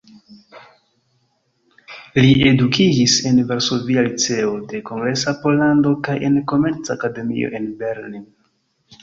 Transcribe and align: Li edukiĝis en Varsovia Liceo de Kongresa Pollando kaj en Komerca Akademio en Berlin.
Li 2.23 2.31
edukiĝis 2.51 3.17
en 3.33 3.37
Varsovia 3.51 4.05
Liceo 4.09 4.57
de 4.73 4.81
Kongresa 4.89 5.35
Pollando 5.45 5.93
kaj 6.09 6.17
en 6.31 6.41
Komerca 6.55 6.97
Akademio 6.99 7.55
en 7.61 7.71
Berlin. 7.85 8.27